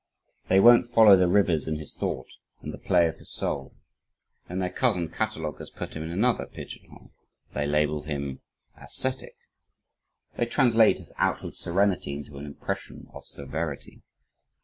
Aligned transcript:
They 0.49 0.59
won't 0.59 0.89
follow 0.89 1.15
the 1.15 1.27
rivers 1.27 1.67
in 1.67 1.75
his 1.75 1.93
thought 1.93 2.25
and 2.59 2.73
the 2.73 2.79
play 2.79 3.07
of 3.07 3.17
his 3.17 3.29
soul. 3.29 3.75
And 4.49 4.59
their 4.59 4.71
cousin 4.71 5.09
cataloguers 5.09 5.69
put 5.69 5.95
him 5.95 6.01
in 6.01 6.09
another 6.09 6.47
pigeon 6.47 6.89
hole. 6.89 7.11
They 7.53 7.67
label 7.67 8.01
him 8.01 8.41
"ascetic." 8.75 9.35
They 10.37 10.47
translate 10.47 10.97
his 10.97 11.13
outward 11.17 11.55
serenity 11.55 12.13
into 12.13 12.39
an 12.39 12.47
impression 12.47 13.09
of 13.13 13.27
severity. 13.27 14.01